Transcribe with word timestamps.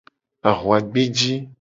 Ahuagbeji. 0.49 1.31